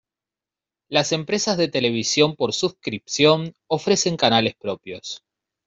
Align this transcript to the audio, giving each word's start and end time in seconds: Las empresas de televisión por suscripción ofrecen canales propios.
Las 0.89 1.11
empresas 1.11 1.57
de 1.59 1.67
televisión 1.67 2.35
por 2.35 2.53
suscripción 2.53 3.53
ofrecen 3.67 4.17
canales 4.17 4.55
propios. 4.55 5.21